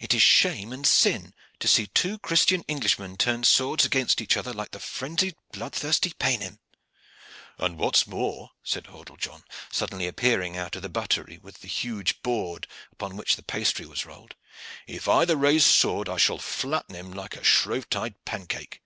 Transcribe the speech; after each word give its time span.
"It 0.00 0.14
is 0.14 0.22
shame 0.22 0.72
and 0.72 0.86
sin 0.86 1.34
to 1.58 1.68
see 1.68 1.86
two 1.88 2.16
Christian 2.18 2.64
Englishmen 2.66 3.18
turn 3.18 3.44
swords 3.44 3.84
against 3.84 4.22
each 4.22 4.34
other 4.34 4.54
like 4.54 4.70
the 4.70 4.80
frenzied 4.80 5.36
bloodthirsty 5.52 6.14
paynim." 6.18 6.60
"And, 7.58 7.76
what 7.76 7.98
is 7.98 8.06
more," 8.06 8.52
said 8.62 8.86
Hordle 8.86 9.18
John, 9.18 9.44
suddenly 9.70 10.06
appearing 10.06 10.56
out 10.56 10.76
of 10.76 10.80
the 10.82 10.88
buttery 10.88 11.36
with 11.42 11.60
the 11.60 11.68
huge 11.68 12.22
board 12.22 12.66
upon 12.90 13.18
which 13.18 13.36
the 13.36 13.42
pastry 13.42 13.84
was 13.84 14.06
rolled, 14.06 14.34
"if 14.86 15.06
either 15.08 15.36
raise 15.36 15.66
sword 15.66 16.08
I 16.08 16.16
shall 16.16 16.38
flatten 16.38 16.94
him 16.94 17.12
like 17.12 17.36
a 17.36 17.44
Shrovetide 17.44 18.14
pancake. 18.24 18.80